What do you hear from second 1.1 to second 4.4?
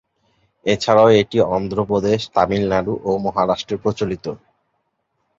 এটি অন্ধ্র প্রদেশ, তামিলনাড়ু ও মহারাষ্ট্রে প্রচলিত।